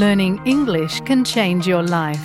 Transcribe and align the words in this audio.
Learning 0.00 0.40
English 0.44 1.00
can 1.00 1.24
change 1.24 1.70
your 1.70 1.82
life. 1.82 2.24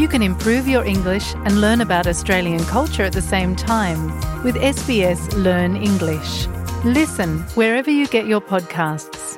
You 0.00 0.08
can 0.08 0.22
improve 0.22 0.66
your 0.66 0.84
English 0.84 1.34
and 1.44 1.60
learn 1.60 1.80
about 1.80 2.06
Australian 2.06 2.58
culture 2.58 3.04
at 3.04 3.12
the 3.12 3.20
same 3.20 3.54
time 3.54 3.98
with 4.44 4.56
SBS 4.56 5.44
Learn 5.44 5.76
English. 5.76 6.48
Listen 6.84 7.28
wherever 7.54 7.90
you 7.90 8.06
get 8.10 8.24
your 8.26 8.42
podcasts. 8.48 9.36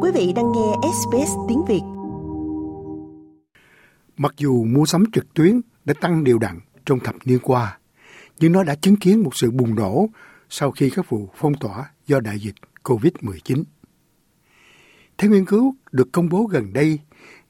Quý 0.00 0.10
vị 0.14 0.32
đang 0.36 0.52
nghe 0.52 0.74
SBS 0.82 1.30
tiếng 1.48 1.64
Việt. 1.68 1.82
Mặc 4.16 4.32
dù 4.36 4.64
mua 4.64 4.86
sắm 4.86 5.04
trực 5.12 5.34
tuyến 5.34 5.60
đã 5.84 5.94
tăng 6.00 6.24
đều 6.24 6.38
đặn 6.38 6.60
trong 6.86 7.00
thập 7.00 7.14
niên 7.24 7.38
qua, 7.38 7.78
nhưng 8.40 8.52
nó 8.52 8.64
đã 8.64 8.74
chứng 8.74 8.96
kiến 8.96 9.22
một 9.22 9.36
sự 9.36 9.50
bùng 9.50 9.74
nổ 9.74 10.06
sau 10.50 10.70
khi 10.70 10.90
các 10.90 11.08
vụ 11.08 11.28
phong 11.36 11.54
tỏa 11.54 11.90
do 12.06 12.20
đại 12.20 12.38
dịch 12.38 12.54
COVID-19. 12.84 13.62
Theo 15.18 15.30
nghiên 15.30 15.44
cứu 15.44 15.74
được 15.92 16.12
công 16.12 16.28
bố 16.28 16.44
gần 16.44 16.72
đây, 16.72 16.98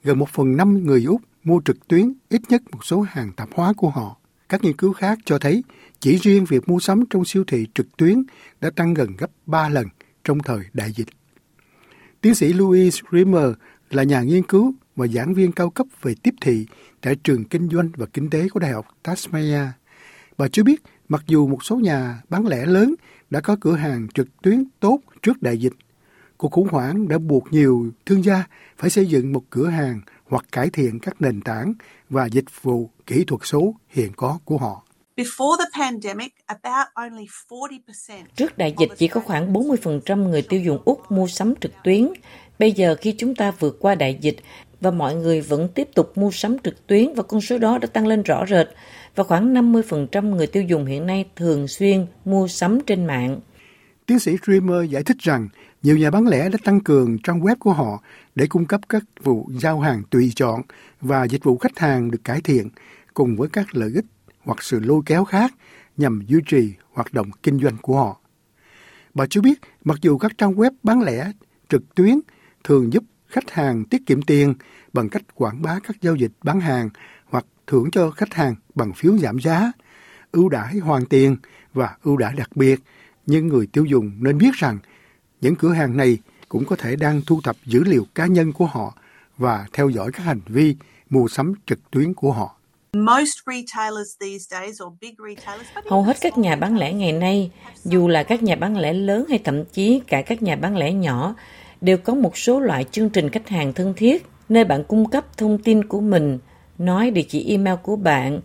gần 0.03 0.19
một 0.19 0.29
phần 0.29 0.57
năm 0.57 0.85
người 0.85 1.03
Úc 1.03 1.21
mua 1.43 1.61
trực 1.65 1.87
tuyến 1.87 2.13
ít 2.29 2.41
nhất 2.49 2.61
một 2.71 2.85
số 2.85 3.01
hàng 3.01 3.31
tạp 3.35 3.49
hóa 3.53 3.73
của 3.77 3.89
họ. 3.89 4.17
Các 4.49 4.63
nghiên 4.63 4.77
cứu 4.77 4.93
khác 4.93 5.19
cho 5.25 5.39
thấy 5.39 5.63
chỉ 5.99 6.17
riêng 6.17 6.45
việc 6.45 6.69
mua 6.69 6.79
sắm 6.79 7.03
trong 7.09 7.25
siêu 7.25 7.43
thị 7.47 7.67
trực 7.73 7.97
tuyến 7.97 8.23
đã 8.61 8.69
tăng 8.69 8.93
gần 8.93 9.15
gấp 9.17 9.31
3 9.45 9.69
lần 9.69 9.87
trong 10.23 10.39
thời 10.39 10.59
đại 10.73 10.91
dịch. 10.91 11.07
Tiến 12.21 12.35
sĩ 12.35 12.53
Louis 12.53 12.99
Rimmer 13.11 13.51
là 13.89 14.03
nhà 14.03 14.21
nghiên 14.21 14.43
cứu 14.43 14.73
và 14.95 15.07
giảng 15.07 15.33
viên 15.33 15.51
cao 15.51 15.69
cấp 15.69 15.87
về 16.01 16.15
tiếp 16.23 16.33
thị 16.41 16.65
tại 17.01 17.15
trường 17.15 17.43
kinh 17.43 17.69
doanh 17.69 17.89
và 17.95 18.05
kinh 18.05 18.29
tế 18.29 18.49
của 18.49 18.59
Đại 18.59 18.71
học 18.71 18.85
Tasmania. 19.03 19.61
Bà 20.37 20.47
cho 20.47 20.63
biết 20.63 20.81
mặc 21.09 21.23
dù 21.27 21.47
một 21.47 21.63
số 21.63 21.75
nhà 21.75 22.21
bán 22.29 22.47
lẻ 22.47 22.65
lớn 22.65 22.95
đã 23.29 23.41
có 23.41 23.57
cửa 23.61 23.75
hàng 23.75 24.07
trực 24.13 24.41
tuyến 24.41 24.63
tốt 24.79 24.99
trước 25.21 25.41
đại 25.41 25.57
dịch, 25.57 25.73
cuộc 26.37 26.51
khủng 26.51 26.67
hoảng 26.71 27.07
đã 27.07 27.17
buộc 27.17 27.53
nhiều 27.53 27.91
thương 28.05 28.23
gia 28.23 28.43
phải 28.77 28.89
xây 28.89 29.05
dựng 29.05 29.33
một 29.33 29.43
cửa 29.49 29.67
hàng 29.67 30.01
hoặc 30.29 30.45
cải 30.51 30.69
thiện 30.69 30.99
các 30.99 31.21
nền 31.21 31.41
tảng 31.41 31.73
và 32.09 32.25
dịch 32.25 32.45
vụ 32.61 32.89
kỹ 33.05 33.23
thuật 33.27 33.41
số 33.43 33.75
hiện 33.87 34.11
có 34.15 34.39
của 34.45 34.57
họ. 34.57 34.83
Trước 38.35 38.57
đại 38.57 38.75
dịch 38.79 38.89
chỉ 38.97 39.07
có 39.07 39.21
khoảng 39.21 39.53
40% 39.53 40.29
người 40.29 40.41
tiêu 40.41 40.61
dùng 40.61 40.81
Úc 40.85 41.11
mua 41.11 41.27
sắm 41.27 41.53
trực 41.61 41.71
tuyến. 41.83 42.07
Bây 42.59 42.71
giờ 42.71 42.95
khi 43.01 43.15
chúng 43.17 43.35
ta 43.35 43.51
vượt 43.51 43.77
qua 43.79 43.95
đại 43.95 44.17
dịch 44.21 44.37
và 44.81 44.91
mọi 44.91 45.15
người 45.15 45.41
vẫn 45.41 45.67
tiếp 45.67 45.89
tục 45.95 46.17
mua 46.17 46.31
sắm 46.31 46.57
trực 46.63 46.87
tuyến 46.87 47.13
và 47.13 47.23
con 47.23 47.41
số 47.41 47.57
đó 47.57 47.77
đã 47.77 47.87
tăng 47.87 48.07
lên 48.07 48.23
rõ 48.23 48.45
rệt 48.45 48.67
và 49.15 49.23
khoảng 49.23 49.53
50% 49.53 50.35
người 50.35 50.47
tiêu 50.47 50.63
dùng 50.63 50.85
hiện 50.85 51.05
nay 51.05 51.25
thường 51.35 51.67
xuyên 51.67 52.05
mua 52.25 52.47
sắm 52.47 52.79
trên 52.87 53.05
mạng. 53.05 53.39
Tiến 54.07 54.19
sĩ 54.19 54.37
Dreamer 54.45 54.91
giải 54.91 55.03
thích 55.03 55.17
rằng 55.19 55.49
nhiều 55.83 55.97
nhà 55.97 56.11
bán 56.11 56.27
lẻ 56.27 56.49
đã 56.49 56.57
tăng 56.63 56.79
cường 56.79 57.17
trang 57.23 57.39
web 57.41 57.55
của 57.59 57.73
họ 57.73 58.03
để 58.35 58.47
cung 58.47 58.65
cấp 58.65 58.81
các 58.89 59.03
vụ 59.23 59.49
giao 59.53 59.79
hàng 59.79 60.03
tùy 60.09 60.31
chọn 60.35 60.61
và 61.01 61.23
dịch 61.23 61.43
vụ 61.43 61.57
khách 61.57 61.79
hàng 61.79 62.11
được 62.11 62.23
cải 62.23 62.41
thiện 62.41 62.69
cùng 63.13 63.35
với 63.35 63.49
các 63.49 63.75
lợi 63.75 63.91
ích 63.95 64.05
hoặc 64.43 64.63
sự 64.63 64.79
lôi 64.79 65.01
kéo 65.05 65.23
khác 65.25 65.53
nhằm 65.97 66.21
duy 66.27 66.39
trì 66.45 66.73
hoạt 66.93 67.13
động 67.13 67.29
kinh 67.43 67.59
doanh 67.59 67.77
của 67.81 67.97
họ. 67.97 68.21
Bà 69.13 69.25
cho 69.29 69.41
biết 69.41 69.59
mặc 69.83 69.97
dù 70.01 70.17
các 70.17 70.31
trang 70.37 70.53
web 70.53 70.71
bán 70.83 71.01
lẻ 71.01 71.31
trực 71.69 71.95
tuyến 71.95 72.19
thường 72.63 72.93
giúp 72.93 73.03
khách 73.27 73.51
hàng 73.51 73.85
tiết 73.85 74.05
kiệm 74.05 74.21
tiền 74.21 74.53
bằng 74.93 75.09
cách 75.09 75.23
quảng 75.35 75.61
bá 75.61 75.79
các 75.83 76.01
giao 76.01 76.15
dịch 76.15 76.31
bán 76.43 76.59
hàng 76.59 76.89
hoặc 77.25 77.45
thưởng 77.67 77.91
cho 77.91 78.11
khách 78.11 78.33
hàng 78.33 78.55
bằng 78.75 78.93
phiếu 78.93 79.17
giảm 79.17 79.39
giá, 79.39 79.71
ưu 80.31 80.49
đãi 80.49 80.77
hoàn 80.77 81.05
tiền 81.05 81.37
và 81.73 81.97
ưu 82.03 82.17
đãi 82.17 82.33
đặc 82.35 82.49
biệt, 82.55 82.79
nhưng 83.27 83.47
người 83.47 83.67
tiêu 83.67 83.85
dùng 83.85 84.11
nên 84.19 84.37
biết 84.37 84.53
rằng 84.53 84.79
những 85.41 85.55
cửa 85.55 85.71
hàng 85.71 85.97
này 85.97 86.17
cũng 86.49 86.65
có 86.65 86.75
thể 86.75 86.95
đang 86.95 87.21
thu 87.27 87.41
thập 87.43 87.55
dữ 87.65 87.83
liệu 87.83 88.05
cá 88.15 88.25
nhân 88.25 88.53
của 88.53 88.65
họ 88.65 88.93
và 89.37 89.65
theo 89.73 89.89
dõi 89.89 90.11
các 90.11 90.23
hành 90.23 90.41
vi 90.47 90.75
mua 91.09 91.27
sắm 91.27 91.53
trực 91.65 91.91
tuyến 91.91 92.13
của 92.13 92.31
họ. 92.31 92.55
Hầu 95.89 96.03
hết 96.03 96.17
các 96.21 96.37
nhà 96.37 96.55
bán 96.55 96.77
lẻ 96.77 96.93
ngày 96.93 97.11
nay, 97.11 97.51
dù 97.83 98.07
là 98.07 98.23
các 98.23 98.43
nhà 98.43 98.55
bán 98.55 98.77
lẻ 98.77 98.93
lớn 98.93 99.25
hay 99.29 99.39
thậm 99.43 99.65
chí 99.65 100.01
cả 100.07 100.21
các 100.21 100.43
nhà 100.43 100.55
bán 100.55 100.77
lẻ 100.77 100.93
nhỏ, 100.93 101.35
đều 101.81 101.97
có 101.97 102.13
một 102.13 102.37
số 102.37 102.59
loại 102.59 102.85
chương 102.91 103.09
trình 103.09 103.29
khách 103.29 103.49
hàng 103.49 103.73
thân 103.73 103.93
thiết 103.97 104.25
nơi 104.49 104.63
bạn 104.63 104.83
cung 104.83 105.09
cấp 105.09 105.37
thông 105.37 105.57
tin 105.57 105.83
của 105.87 106.01
mình, 106.01 106.39
nói 106.77 107.11
địa 107.11 107.25
chỉ 107.29 107.49
email 107.49 107.75
của 107.83 107.95
bạn, 107.95 108.41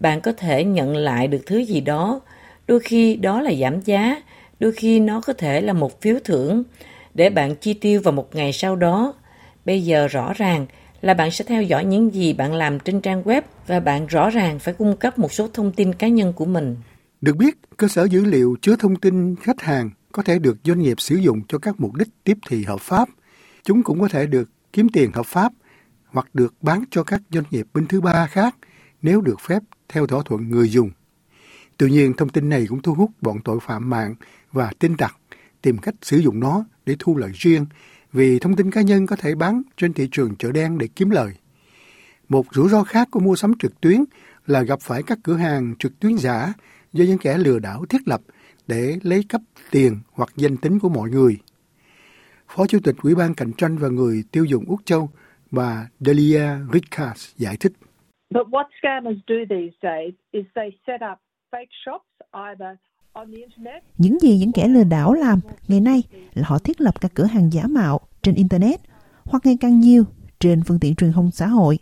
bạn 0.00 0.20
có 0.20 0.32
thể 0.32 0.64
nhận 0.64 0.96
lại 0.96 1.28
được 1.28 1.42
thứ 1.46 1.58
gì 1.58 1.80
đó. 1.80 2.20
Đôi 2.66 2.80
khi 2.80 3.16
đó 3.16 3.40
là 3.40 3.54
giảm 3.54 3.80
giá, 3.80 4.22
đôi 4.60 4.72
khi 4.72 5.00
nó 5.00 5.20
có 5.20 5.32
thể 5.32 5.60
là 5.60 5.72
một 5.72 6.00
phiếu 6.00 6.16
thưởng 6.24 6.62
để 7.14 7.30
bạn 7.30 7.56
chi 7.56 7.74
tiêu 7.74 8.00
vào 8.04 8.12
một 8.12 8.34
ngày 8.34 8.52
sau 8.52 8.76
đó. 8.76 9.14
Bây 9.64 9.82
giờ 9.82 10.08
rõ 10.08 10.32
ràng 10.32 10.66
là 11.00 11.14
bạn 11.14 11.30
sẽ 11.30 11.44
theo 11.48 11.62
dõi 11.62 11.84
những 11.84 12.14
gì 12.14 12.32
bạn 12.32 12.54
làm 12.54 12.78
trên 12.78 13.00
trang 13.00 13.22
web 13.22 13.42
và 13.66 13.80
bạn 13.80 14.06
rõ 14.06 14.30
ràng 14.30 14.58
phải 14.58 14.74
cung 14.74 14.96
cấp 14.96 15.18
một 15.18 15.32
số 15.32 15.48
thông 15.54 15.72
tin 15.72 15.92
cá 15.92 16.08
nhân 16.08 16.32
của 16.32 16.44
mình. 16.44 16.76
Được 17.20 17.36
biết, 17.36 17.56
cơ 17.76 17.88
sở 17.88 18.04
dữ 18.04 18.24
liệu 18.24 18.56
chứa 18.62 18.76
thông 18.78 18.96
tin 18.96 19.36
khách 19.36 19.60
hàng 19.60 19.90
có 20.12 20.22
thể 20.22 20.38
được 20.38 20.56
doanh 20.64 20.78
nghiệp 20.78 21.00
sử 21.00 21.16
dụng 21.16 21.40
cho 21.48 21.58
các 21.58 21.80
mục 21.80 21.94
đích 21.94 22.08
tiếp 22.24 22.38
thị 22.48 22.64
hợp 22.64 22.80
pháp. 22.80 23.08
Chúng 23.64 23.82
cũng 23.82 24.00
có 24.00 24.08
thể 24.08 24.26
được 24.26 24.50
kiếm 24.72 24.88
tiền 24.88 25.12
hợp 25.12 25.26
pháp 25.26 25.52
hoặc 26.06 26.28
được 26.34 26.54
bán 26.60 26.84
cho 26.90 27.04
các 27.04 27.22
doanh 27.30 27.44
nghiệp 27.50 27.66
bên 27.74 27.86
thứ 27.86 28.00
ba 28.00 28.26
khác 28.26 28.56
nếu 29.02 29.20
được 29.20 29.40
phép 29.40 29.62
theo 29.88 30.06
thỏa 30.06 30.22
thuận 30.24 30.48
người 30.48 30.68
dùng. 30.68 30.90
Tuy 31.78 31.90
nhiên, 31.90 32.12
thông 32.14 32.28
tin 32.28 32.48
này 32.48 32.66
cũng 32.68 32.82
thu 32.82 32.94
hút 32.94 33.10
bọn 33.22 33.36
tội 33.44 33.58
phạm 33.62 33.90
mạng 33.90 34.14
và 34.52 34.70
tin 34.78 34.96
tặc 34.96 35.16
tìm 35.62 35.78
cách 35.78 35.94
sử 36.02 36.16
dụng 36.16 36.40
nó 36.40 36.64
để 36.86 36.96
thu 36.98 37.16
lợi 37.16 37.30
riêng 37.34 37.66
vì 38.12 38.38
thông 38.38 38.56
tin 38.56 38.70
cá 38.70 38.82
nhân 38.82 39.06
có 39.06 39.16
thể 39.16 39.34
bán 39.34 39.62
trên 39.76 39.92
thị 39.92 40.08
trường 40.12 40.36
chợ 40.36 40.52
đen 40.52 40.78
để 40.78 40.88
kiếm 40.96 41.10
lời. 41.10 41.32
Một 42.28 42.46
rủi 42.52 42.68
ro 42.68 42.82
khác 42.82 43.08
của 43.10 43.20
mua 43.20 43.36
sắm 43.36 43.52
trực 43.58 43.80
tuyến 43.80 44.04
là 44.46 44.62
gặp 44.62 44.80
phải 44.80 45.02
các 45.02 45.18
cửa 45.22 45.36
hàng 45.36 45.74
trực 45.78 46.00
tuyến 46.00 46.16
giả 46.16 46.52
do 46.92 47.04
những 47.04 47.18
kẻ 47.18 47.38
lừa 47.38 47.58
đảo 47.58 47.84
thiết 47.88 48.08
lập 48.08 48.20
để 48.66 48.98
lấy 49.02 49.24
cắp 49.28 49.40
tiền 49.70 49.98
hoặc 50.12 50.28
danh 50.36 50.56
tính 50.56 50.78
của 50.78 50.88
mọi 50.88 51.10
người. 51.10 51.38
Phó 52.48 52.66
Chủ 52.66 52.78
tịch 52.84 52.94
Ủy 53.02 53.14
ban 53.14 53.34
Cạnh 53.34 53.52
tranh 53.52 53.78
và 53.78 53.88
Người 53.88 54.24
tiêu 54.32 54.44
dùng 54.44 54.64
Úc 54.68 54.80
Châu, 54.84 55.10
bà 55.50 55.88
Delia 56.00 56.48
Rickards 56.72 57.32
giải 57.36 57.56
thích. 57.60 57.72
But 58.34 58.46
what 58.46 58.64
scammers 58.78 59.18
do 59.28 59.34
these 59.50 59.76
days 59.82 60.14
is 60.32 60.44
they 60.54 60.70
set 60.86 61.00
up 61.12 61.25
những 63.98 64.20
gì 64.20 64.38
những 64.38 64.52
kẻ 64.52 64.68
lừa 64.68 64.84
đảo 64.84 65.12
làm 65.12 65.40
ngày 65.68 65.80
nay 65.80 66.02
là 66.34 66.48
họ 66.48 66.58
thiết 66.58 66.80
lập 66.80 67.00
các 67.00 67.10
cửa 67.14 67.24
hàng 67.24 67.52
giả 67.52 67.66
mạo 67.66 68.00
trên 68.22 68.34
Internet 68.34 68.80
hoặc 69.24 69.46
ngày 69.46 69.56
càng 69.60 69.80
nhiều 69.80 70.04
trên 70.40 70.62
phương 70.62 70.78
tiện 70.80 70.94
truyền 70.94 71.12
thông 71.12 71.30
xã 71.30 71.46
hội. 71.46 71.78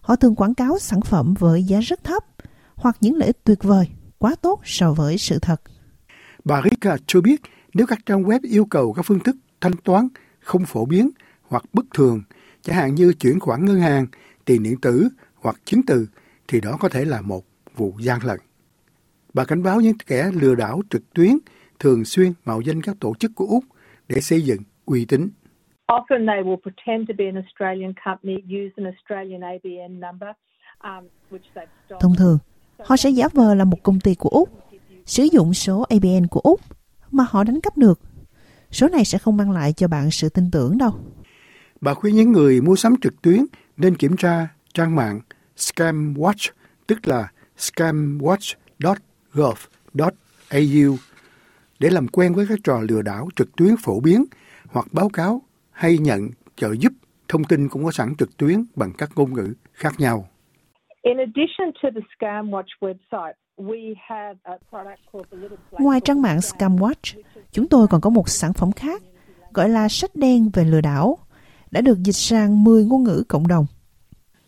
Họ 0.00 0.16
thường 0.16 0.34
quảng 0.34 0.54
cáo 0.54 0.78
sản 0.78 1.00
phẩm 1.00 1.34
với 1.38 1.62
giá 1.62 1.80
rất 1.80 2.04
thấp 2.04 2.24
hoặc 2.74 2.96
những 3.00 3.14
lợi 3.14 3.26
ích 3.26 3.44
tuyệt 3.44 3.62
vời, 3.62 3.88
quá 4.18 4.34
tốt 4.42 4.60
so 4.64 4.92
với 4.92 5.18
sự 5.18 5.38
thật. 5.38 5.60
Bà 6.44 6.62
Rika 6.62 6.96
cho 7.06 7.20
biết 7.20 7.40
nếu 7.74 7.86
các 7.86 7.98
trang 8.06 8.22
web 8.22 8.40
yêu 8.42 8.64
cầu 8.64 8.92
các 8.92 9.06
phương 9.06 9.20
thức 9.20 9.36
thanh 9.60 9.76
toán 9.84 10.08
không 10.40 10.64
phổ 10.64 10.84
biến 10.84 11.10
hoặc 11.48 11.64
bất 11.72 11.84
thường, 11.94 12.22
chẳng 12.62 12.76
hạn 12.76 12.94
như 12.94 13.12
chuyển 13.12 13.40
khoản 13.40 13.64
ngân 13.64 13.80
hàng, 13.80 14.06
tiền 14.44 14.62
điện 14.62 14.80
tử 14.80 15.08
hoặc 15.34 15.56
chứng 15.64 15.80
từ, 15.86 16.06
thì 16.48 16.60
đó 16.60 16.76
có 16.80 16.88
thể 16.88 17.04
là 17.04 17.20
một 17.20 17.44
vụ 17.76 17.92
gian 17.98 18.24
lận. 18.24 18.38
Bà 19.36 19.44
cảnh 19.44 19.62
báo 19.62 19.80
những 19.80 19.96
kẻ 20.06 20.30
lừa 20.34 20.54
đảo 20.54 20.80
trực 20.90 21.14
tuyến 21.14 21.30
thường 21.78 22.04
xuyên 22.04 22.32
mạo 22.44 22.60
danh 22.60 22.82
các 22.82 22.96
tổ 23.00 23.14
chức 23.18 23.30
của 23.34 23.46
Úc 23.46 23.64
để 24.08 24.20
xây 24.20 24.42
dựng 24.42 24.60
uy 24.84 25.04
tín. 25.04 25.28
Often 25.86 26.26
they 26.26 26.42
will 26.42 26.56
pretend 26.62 27.08
to 27.08 27.14
be 27.18 27.24
an 27.24 27.34
Australian 27.34 27.92
company, 28.04 28.34
use 28.34 28.72
an 28.76 28.84
Australian 28.84 29.40
ABN 29.40 30.00
number, 30.00 30.28
um, 30.84 31.38
Thông 32.00 32.14
thường, 32.18 32.38
họ 32.78 32.96
sẽ 32.96 33.10
giả 33.10 33.28
vờ 33.32 33.54
là 33.54 33.64
một 33.64 33.82
công 33.82 34.00
ty 34.00 34.14
của 34.14 34.28
Úc, 34.28 34.48
sử 35.06 35.22
dụng 35.32 35.54
số 35.54 35.84
ABN 35.88 36.26
của 36.30 36.40
Úc 36.40 36.60
mà 37.10 37.24
họ 37.28 37.44
đánh 37.44 37.60
cắp 37.60 37.76
được. 37.76 38.00
Số 38.70 38.88
này 38.88 39.04
sẽ 39.04 39.18
không 39.18 39.36
mang 39.36 39.50
lại 39.50 39.72
cho 39.72 39.88
bạn 39.88 40.10
sự 40.10 40.28
tin 40.28 40.50
tưởng 40.52 40.78
đâu. 40.78 40.90
Bà 41.80 41.94
khuyên 41.94 42.14
những 42.14 42.32
người 42.32 42.60
mua 42.60 42.76
sắm 42.76 42.94
trực 43.00 43.22
tuyến 43.22 43.44
nên 43.76 43.96
kiểm 43.96 44.16
tra 44.16 44.48
trang 44.74 44.96
mạng 44.96 45.20
ScamWatch, 45.56 46.52
tức 46.86 47.08
là 47.08 47.28
scamwatch.com 47.58 49.15
gov.au 49.36 50.96
để 51.78 51.90
làm 51.90 52.08
quen 52.08 52.34
với 52.34 52.46
các 52.48 52.58
trò 52.64 52.80
lừa 52.88 53.02
đảo 53.02 53.28
trực 53.36 53.56
tuyến 53.56 53.74
phổ 53.82 54.00
biến 54.00 54.24
hoặc 54.68 54.86
báo 54.92 55.08
cáo 55.08 55.42
hay 55.70 55.98
nhận 55.98 56.28
trợ 56.56 56.72
giúp 56.72 56.92
thông 57.28 57.44
tin 57.44 57.68
cũng 57.68 57.84
có 57.84 57.90
sẵn 57.90 58.14
trực 58.18 58.36
tuyến 58.36 58.64
bằng 58.76 58.92
các 58.98 59.10
ngôn 59.16 59.34
ngữ 59.34 59.54
khác 59.72 59.94
nhau. 59.98 60.28
Ngoài 65.70 66.00
trang 66.04 66.22
mạng 66.22 66.38
Scamwatch, 66.38 67.22
chúng 67.52 67.68
tôi 67.68 67.86
còn 67.90 68.00
có 68.00 68.10
một 68.10 68.28
sản 68.28 68.52
phẩm 68.52 68.72
khác 68.72 69.02
gọi 69.52 69.68
là 69.68 69.88
sách 69.88 70.10
đen 70.14 70.50
về 70.52 70.64
lừa 70.64 70.80
đảo, 70.80 71.18
đã 71.70 71.80
được 71.80 71.98
dịch 71.98 72.12
sang 72.12 72.64
10 72.64 72.84
ngôn 72.84 73.04
ngữ 73.04 73.22
cộng 73.28 73.46
đồng. 73.46 73.66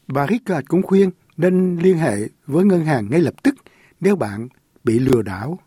Bà 0.07 0.27
Ricard 0.27 0.67
cũng 0.69 0.83
khuyên 0.83 1.11
nên 1.37 1.77
liên 1.77 1.99
hệ 1.99 2.17
với 2.47 2.65
ngân 2.65 2.85
hàng 2.85 3.09
ngay 3.11 3.21
lập 3.21 3.35
tức 3.43 3.55
nếu 4.01 4.17
bạn 4.17 4.49
bị 4.89 4.99
lừa 4.99 5.23
đảo. 5.23 5.59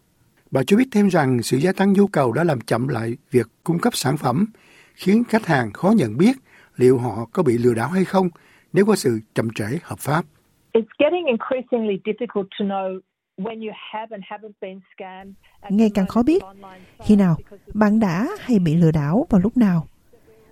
Bà 0.51 0.63
cho 0.63 0.77
biết 0.77 0.87
thêm 0.91 1.07
rằng 1.07 1.41
sự 1.43 1.57
gia 1.57 1.71
tăng 1.71 1.93
nhu 1.93 2.07
cầu 2.07 2.31
đã 2.31 2.43
làm 2.43 2.61
chậm 2.61 2.87
lại 2.87 3.17
việc 3.31 3.47
cung 3.63 3.79
cấp 3.79 3.95
sản 3.95 4.17
phẩm, 4.17 4.45
khiến 4.93 5.23
khách 5.29 5.45
hàng 5.45 5.73
khó 5.73 5.91
nhận 5.97 6.17
biết 6.17 6.37
liệu 6.77 6.97
họ 6.97 7.25
có 7.31 7.43
bị 7.43 7.57
lừa 7.57 7.73
đảo 7.73 7.89
hay 7.89 8.05
không 8.05 8.29
nếu 8.73 8.85
có 8.85 8.95
sự 8.95 9.19
chậm 9.33 9.49
trễ 9.55 9.65
hợp 9.83 9.99
pháp. 9.99 10.25
Ngày 15.69 15.89
càng 15.93 16.07
khó 16.07 16.23
biết 16.23 16.43
khi 17.05 17.15
nào 17.15 17.37
bạn 17.73 17.99
đã 17.99 18.27
hay 18.39 18.59
bị 18.59 18.75
lừa 18.75 18.91
đảo 18.91 19.27
vào 19.29 19.41
lúc 19.41 19.57
nào 19.57 19.87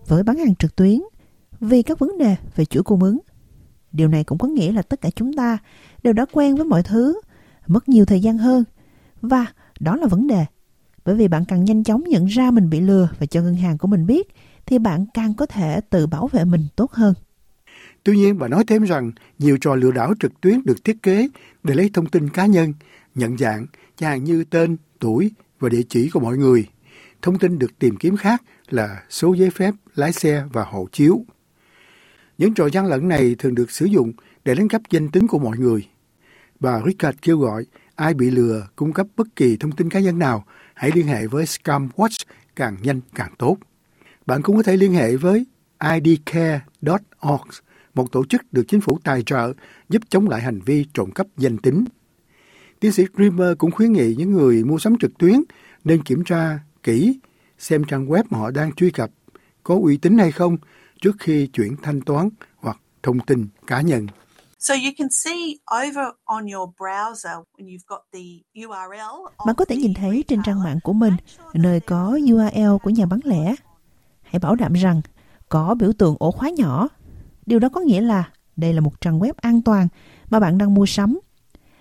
với 0.08 0.24
bán 0.24 0.38
hàng 0.38 0.56
trực 0.56 0.76
tuyến 0.76 1.00
vì 1.60 1.82
các 1.82 2.00
vấn 2.00 2.18
đề 2.18 2.36
về 2.56 2.66
chuỗi 2.66 2.84
cung 2.84 3.04
ứng. 3.04 3.20
Điều 3.92 4.08
này 4.08 4.24
cũng 4.24 4.38
có 4.38 4.48
nghĩa 4.48 4.72
là 4.72 4.82
tất 4.82 5.02
cả 5.02 5.10
chúng 5.16 5.34
ta 5.34 5.58
đều 6.04 6.14
đã 6.14 6.26
quen 6.32 6.56
với 6.56 6.66
mọi 6.66 6.84
thứ, 6.84 7.22
mất 7.70 7.90
nhiều 7.90 8.06
thời 8.06 8.20
gian 8.20 8.38
hơn. 8.38 8.64
Và 9.22 9.46
đó 9.80 9.96
là 9.96 10.08
vấn 10.08 10.28
đề. 10.28 10.46
Bởi 11.06 11.16
vì 11.16 11.28
bạn 11.28 11.46
càng 11.46 11.66
nhanh 11.66 11.84
chóng 11.84 12.04
nhận 12.08 12.26
ra 12.26 12.52
mình 12.52 12.70
bị 12.70 12.80
lừa 12.80 13.10
và 13.20 13.26
cho 13.26 13.42
ngân 13.42 13.56
hàng 13.56 13.78
của 13.78 13.88
mình 13.88 14.06
biết, 14.06 14.28
thì 14.66 14.80
bạn 14.80 15.06
càng 15.14 15.34
có 15.34 15.46
thể 15.46 15.82
tự 15.90 16.08
bảo 16.08 16.28
vệ 16.28 16.46
mình 16.46 16.68
tốt 16.76 16.92
hơn. 16.92 17.14
Tuy 18.04 18.18
nhiên, 18.18 18.38
bà 18.40 18.48
nói 18.48 18.64
thêm 18.68 18.84
rằng 18.84 19.12
nhiều 19.40 19.58
trò 19.62 19.76
lừa 19.76 19.92
đảo 19.92 20.14
trực 20.20 20.42
tuyến 20.42 20.62
được 20.66 20.84
thiết 20.84 21.04
kế 21.04 21.30
để 21.64 21.76
lấy 21.76 21.90
thông 21.94 22.06
tin 22.06 22.30
cá 22.30 22.46
nhân, 22.46 22.74
nhận 23.16 23.38
dạng, 23.38 23.66
chẳng 23.96 24.10
hạn 24.10 24.24
như 24.24 24.44
tên, 24.44 24.78
tuổi 25.00 25.32
và 25.60 25.70
địa 25.70 25.84
chỉ 25.90 26.10
của 26.10 26.20
mọi 26.20 26.38
người. 26.38 26.68
Thông 27.22 27.40
tin 27.40 27.60
được 27.60 27.80
tìm 27.80 27.98
kiếm 27.98 28.18
khác 28.18 28.44
là 28.70 29.04
số 29.10 29.34
giấy 29.34 29.50
phép 29.50 29.74
lái 29.96 30.14
xe 30.14 30.44
và 30.54 30.64
hộ 30.64 30.88
chiếu. 30.92 31.26
Những 32.38 32.54
trò 32.54 32.68
gian 32.68 32.86
lận 32.86 33.08
này 33.08 33.36
thường 33.40 33.56
được 33.56 33.72
sử 33.72 33.86
dụng 33.86 34.12
để 34.46 34.56
đánh 34.56 34.68
cắp 34.68 34.82
danh 34.90 35.10
tính 35.10 35.28
của 35.28 35.40
mọi 35.40 35.58
người. 35.58 35.88
Bà 36.60 36.82
Richard 36.86 37.18
kêu 37.22 37.40
gọi 37.40 37.66
ai 37.96 38.14
bị 38.14 38.32
lừa 38.32 38.68
cung 38.76 38.94
cấp 38.94 39.08
bất 39.18 39.28
kỳ 39.36 39.58
thông 39.58 39.72
tin 39.72 39.90
cá 39.90 40.00
nhân 40.00 40.20
nào, 40.20 40.46
hãy 40.74 40.92
liên 40.96 41.08
hệ 41.08 41.28
với 41.28 41.46
Scam 41.46 41.90
Watch 41.96 42.26
càng 42.56 42.78
nhanh 42.82 43.02
càng 43.16 43.34
tốt. 43.38 43.58
Bạn 44.26 44.42
cũng 44.42 44.56
có 44.56 44.64
thể 44.64 44.78
liên 44.78 44.94
hệ 44.94 45.16
với 45.16 45.46
idcare.org, 46.04 47.50
một 47.94 48.12
tổ 48.12 48.26
chức 48.26 48.42
được 48.54 48.64
chính 48.68 48.82
phủ 48.82 49.00
tài 49.04 49.24
trợ 49.24 49.54
giúp 49.90 50.02
chống 50.10 50.30
lại 50.30 50.42
hành 50.42 50.60
vi 50.66 50.86
trộm 50.94 51.12
cắp 51.12 51.28
danh 51.38 51.58
tính. 51.58 51.86
Tiến 52.80 52.92
sĩ 52.92 53.06
Grimmer 53.14 53.58
cũng 53.58 53.72
khuyến 53.72 53.94
nghị 53.94 54.16
những 54.18 54.32
người 54.32 54.64
mua 54.64 54.78
sắm 54.78 54.98
trực 54.98 55.18
tuyến 55.18 55.42
nên 55.84 56.04
kiểm 56.04 56.24
tra 56.24 56.60
kỹ 56.84 57.20
xem 57.58 57.84
trang 57.84 58.08
web 58.08 58.24
mà 58.30 58.40
họ 58.40 58.52
đang 58.52 58.72
truy 58.72 58.92
cập 58.92 59.12
có 59.64 59.80
uy 59.84 59.98
tín 59.98 60.18
hay 60.18 60.32
không 60.32 60.58
trước 61.02 61.16
khi 61.20 61.48
chuyển 61.48 61.76
thanh 61.82 62.02
toán 62.02 62.30
hoặc 62.58 62.80
thông 63.04 63.20
tin 63.20 63.48
cá 63.68 63.82
nhân. 63.82 64.08
Bạn 69.46 69.56
có 69.56 69.66
thể 69.66 69.78
nhìn 69.78 69.94
thấy 69.94 70.24
trên 70.28 70.44
trang 70.44 70.64
mạng 70.64 70.80
của 70.84 70.94
mình 70.94 71.14
nơi 71.54 71.80
có 71.80 72.20
URL 72.34 72.78
của 72.84 72.90
nhà 72.90 73.06
bán 73.06 73.20
lẻ. 73.24 73.56
Hãy 74.22 74.40
bảo 74.40 74.56
đảm 74.56 74.74
rằng 74.74 75.02
có 75.50 75.76
biểu 75.76 75.92
tượng 75.94 76.16
ổ 76.20 76.32
khóa 76.32 76.50
nhỏ. 76.50 76.88
Điều 77.46 77.60
đó 77.60 77.70
có 77.70 77.82
nghĩa 77.82 78.02
là 78.02 78.32
đây 78.56 78.74
là 78.74 78.82
một 78.82 79.02
trang 79.02 79.20
web 79.20 79.34
an 79.38 79.62
toàn 79.62 79.88
mà 80.30 80.40
bạn 80.40 80.58
đang 80.58 80.74
mua 80.74 80.86
sắm. 80.86 81.20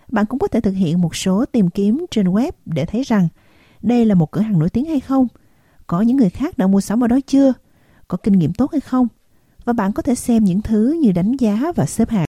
Bạn 0.08 0.26
cũng 0.26 0.38
có 0.38 0.48
thể 0.48 0.60
thực 0.60 0.74
hiện 0.74 1.00
một 1.00 1.16
số 1.16 1.44
tìm 1.44 1.70
kiếm 1.70 2.06
trên 2.10 2.26
web 2.26 2.52
để 2.64 2.84
thấy 2.84 3.02
rằng 3.02 3.28
đây 3.82 4.04
là 4.04 4.14
một 4.14 4.30
cửa 4.30 4.40
hàng 4.40 4.58
nổi 4.58 4.70
tiếng 4.70 4.84
hay 4.84 5.00
không, 5.00 5.28
có 5.86 6.00
những 6.00 6.16
người 6.16 6.30
khác 6.30 6.58
đã 6.58 6.66
mua 6.66 6.80
sắm 6.80 7.04
ở 7.04 7.08
đó 7.08 7.18
chưa, 7.26 7.52
có 8.08 8.18
kinh 8.22 8.38
nghiệm 8.38 8.52
tốt 8.52 8.72
hay 8.72 8.80
không, 8.80 9.08
và 9.64 9.72
bạn 9.72 9.92
có 9.92 10.02
thể 10.02 10.14
xem 10.14 10.44
những 10.44 10.62
thứ 10.62 10.98
như 11.02 11.12
đánh 11.12 11.32
giá 11.36 11.72
và 11.76 11.86
xếp 11.86 12.10
hạng. 12.10 12.27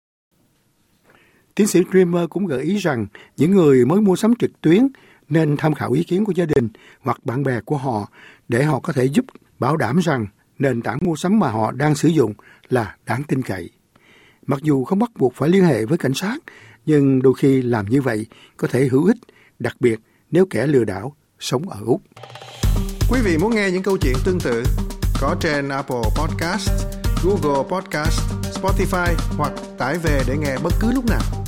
Tiến 1.57 1.68
sĩ 1.68 1.81
Dreamer 1.92 2.30
cũng 2.30 2.45
gợi 2.45 2.63
ý 2.63 2.77
rằng 2.77 3.07
những 3.38 3.51
người 3.51 3.86
mới 3.86 4.01
mua 4.01 4.15
sắm 4.15 4.33
trực 4.36 4.62
tuyến 4.62 4.88
nên 5.30 5.57
tham 5.57 5.74
khảo 5.74 5.92
ý 5.92 6.04
kiến 6.04 6.25
của 6.25 6.31
gia 6.36 6.45
đình 6.45 6.69
hoặc 7.01 7.25
bạn 7.25 7.44
bè 7.44 7.59
của 7.62 7.77
họ 7.77 8.12
để 8.48 8.63
họ 8.63 8.80
có 8.80 8.94
thể 8.94 9.06
giúp 9.06 9.25
bảo 9.59 9.77
đảm 9.77 10.00
rằng 10.00 10.27
nền 10.59 10.81
tảng 10.81 10.98
mua 11.01 11.15
sắm 11.15 11.39
mà 11.39 11.50
họ 11.50 11.71
đang 11.71 11.95
sử 11.95 12.07
dụng 12.07 12.33
là 12.69 12.95
đáng 13.06 13.24
tin 13.24 13.42
cậy. 13.42 13.69
Mặc 14.48 14.59
dù 14.63 14.83
không 14.83 15.00
bắt 15.00 15.12
buộc 15.15 15.33
phải 15.36 15.50
liên 15.50 15.65
hệ 15.65 15.86
với 15.86 15.98
cảnh 15.98 16.13
sát, 16.13 16.38
nhưng 16.86 17.21
đôi 17.21 17.33
khi 17.38 17.62
làm 17.62 17.86
như 17.86 18.01
vậy 18.01 18.25
có 18.57 18.68
thể 18.68 18.88
hữu 18.88 19.06
ích, 19.06 19.18
đặc 19.60 19.75
biệt 19.80 20.00
nếu 20.31 20.45
kẻ 20.50 20.68
lừa 20.68 20.83
đảo 20.83 21.15
sống 21.39 21.69
ở 21.69 21.80
Úc. 21.86 22.01
Quý 23.10 23.19
vị 23.24 23.38
muốn 23.38 23.56
nghe 23.56 23.71
những 23.71 23.83
câu 23.83 23.98
chuyện 23.98 24.15
tương 24.25 24.39
tự 24.39 24.63
có 25.21 25.36
trên 25.39 25.69
Apple 25.69 26.03
Podcast, 26.18 26.69
Google 27.24 27.63
Podcast, 27.69 28.21
Spotify 28.62 29.13
hoặc 29.38 29.53
tải 29.77 29.98
về 29.98 30.21
để 30.27 30.38
nghe 30.38 30.57
bất 30.63 30.74
cứ 30.80 30.92
lúc 30.92 31.06
nào. 31.06 31.46